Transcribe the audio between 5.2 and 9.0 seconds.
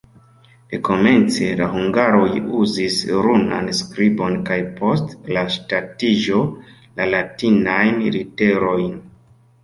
la ŝtatiĝo la latinajn literojn.